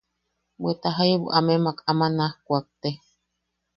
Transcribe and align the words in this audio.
Bweta 0.61 0.89
jaibu 0.97 1.27
ama 1.37 1.53
amemak 1.53 1.77
naj 2.17 2.33
kuakte. 2.45 2.89